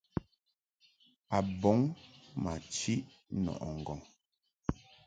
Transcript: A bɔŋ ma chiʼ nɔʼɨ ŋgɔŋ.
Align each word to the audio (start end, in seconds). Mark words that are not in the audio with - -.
A 1.35 1.37
bɔŋ 1.61 1.79
ma 2.41 2.51
chiʼ 2.73 3.01
nɔʼɨ 3.43 3.67
ŋgɔŋ. 3.79 3.99